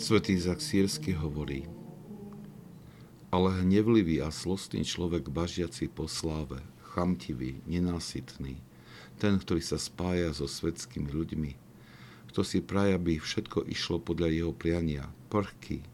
[0.00, 1.68] Svetý Izak Sírsky hovorí,
[3.28, 8.56] ale hnevlivý a slostný človek bažiaci po sláve, chamtivý, nenásytný,
[9.20, 11.52] ten, ktorý sa spája so svetskými ľuďmi,
[12.32, 15.84] kto si praje, aby všetko išlo podľa jeho priania, prchky,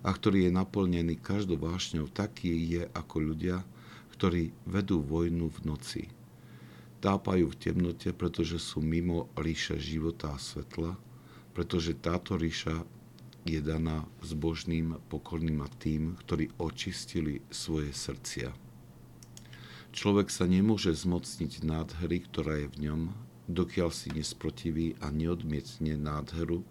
[0.00, 3.68] a ktorý je naplnený každou vášňou, taký je ako ľudia,
[4.16, 6.02] ktorí vedú vojnu v noci.
[7.04, 10.96] Tápajú v temnote, pretože sú mimo ríše života a svetla,
[11.52, 12.88] pretože táto ríša
[13.42, 18.54] je daná zbožným, pokorným a tým, ktorí očistili svoje srdcia.
[19.92, 23.00] Človek sa nemôže zmocniť nádhery, ktorá je v ňom,
[23.50, 26.64] dokiaľ si nesprotiví a neodmietne nádheru,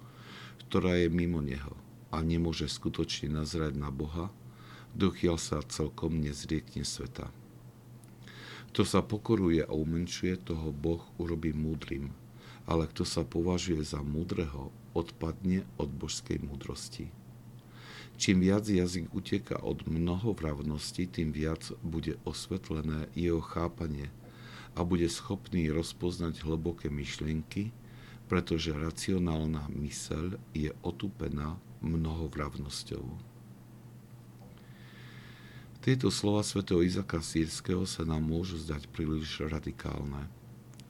[0.66, 1.76] ktorá je mimo neho
[2.10, 4.32] a nemôže skutočne nazrať na Boha,
[4.96, 7.30] dokiaľ sa celkom nezriekne sveta.
[8.72, 12.16] Kto sa pokoruje a umenšuje, toho Boh urobí múdrym,
[12.70, 17.10] ale kto sa považuje za múdreho, odpadne od božskej múdrosti.
[18.22, 24.14] Čím viac jazyk uteka od mnohovravnosti, tým viac bude osvetlené jeho chápanie
[24.78, 27.74] a bude schopný rozpoznať hlboké myšlienky,
[28.30, 33.04] pretože racionálna myseľ je otupená mnohovravnosťou.
[35.82, 40.30] Tieto slova svätého Izaka Sírskeho sa nám môžu zdať príliš radikálne.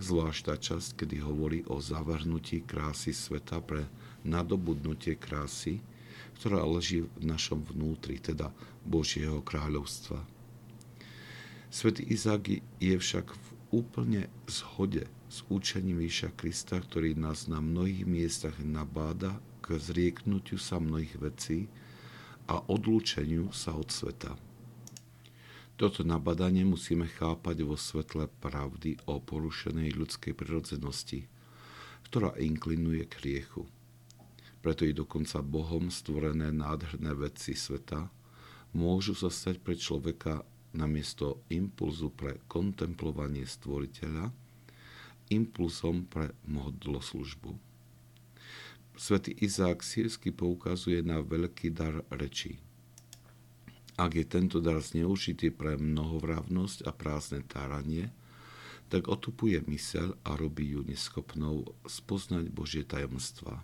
[0.01, 3.85] Zvlášť tá časť, kedy hovorí o zavrhnutí krásy sveta pre
[4.25, 5.77] nadobudnutie krásy,
[6.41, 8.49] ktorá leží v našom vnútri, teda
[8.81, 10.25] Božieho kráľovstva.
[11.69, 12.49] Svetý Izák
[12.81, 19.37] je však v úplne zhode s učením Ježiša Krista, ktorý nás na mnohých miestach nabáda
[19.61, 21.69] k zrieknutiu sa mnohých vecí
[22.49, 24.33] a odlúčeniu sa od sveta.
[25.81, 31.25] Toto nabadanie musíme chápať vo svetle pravdy o porušenej ľudskej prirodzenosti,
[32.05, 33.65] ktorá inklinuje k hriechu.
[34.61, 38.13] Preto i dokonca Bohom stvorené nádherné veci sveta
[38.77, 40.45] môžu sa stať pre človeka
[40.77, 44.29] namiesto impulzu pre kontemplovanie stvoriteľa,
[45.33, 47.57] impulzom pre modloslužbu.
[49.01, 52.61] Svetý Izák sírsky poukazuje na veľký dar rečí–
[54.01, 58.09] ak je tento dar zneužitý pre mnohovravnosť a prázdne táranie,
[58.89, 63.61] tak otupuje mysel a robí ju neschopnou spoznať Božie tajomstva.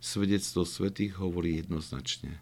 [0.00, 2.40] Svedectvo svetých hovorí jednoznačne.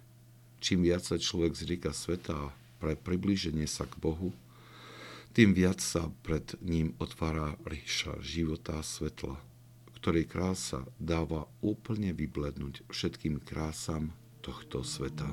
[0.62, 4.30] Čím viac sa človek zrieka sveta pre priblíženie sa k Bohu,
[5.34, 9.40] tým viac sa pred ním otvára ríša života a svetla,
[9.98, 15.32] ktorej krása dáva úplne vyblednúť všetkým krásam tohto sveta.